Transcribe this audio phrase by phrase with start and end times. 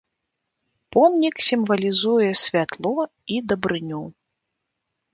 [0.95, 2.99] Помнік сімвалізуе святло
[3.37, 4.05] і дабрыню.